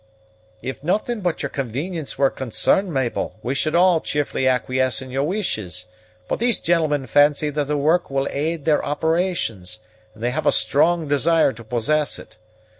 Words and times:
"If 0.63 0.83
nothing 0.83 1.21
but 1.21 1.43
your 1.43 1.51
convenience 1.51 2.17
were 2.17 2.31
concerned, 2.31 2.91
Mabel, 2.91 3.35
we 3.43 3.53
should 3.53 3.75
all 3.75 4.01
cheerfully 4.01 4.47
acquiesce 4.47 4.99
in 4.99 5.11
your 5.11 5.21
wishes, 5.25 5.89
but 6.27 6.39
these 6.39 6.57
gentlemen 6.59 7.05
fancy 7.05 7.51
that 7.51 7.65
the 7.65 7.77
work 7.77 8.09
will 8.09 8.27
aid 8.31 8.65
their 8.65 8.83
operations, 8.83 9.77
and 10.15 10.23
they 10.23 10.31
have 10.31 10.47
a 10.47 10.51
strong 10.51 11.07
desire 11.07 11.53
to 11.53 11.63
possess 11.63 12.17
it. 12.17 12.39